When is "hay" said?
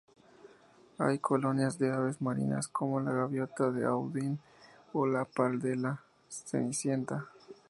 0.97-1.19